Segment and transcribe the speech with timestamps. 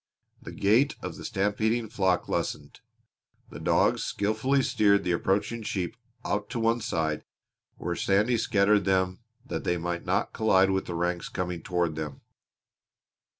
[0.41, 2.79] The gait of the stampeding flock lessened.
[3.51, 7.23] The dogs skilfully steered the approaching sheep out to one side
[7.75, 12.21] where Sandy scattered them that they might not collide with the ranks coming toward them.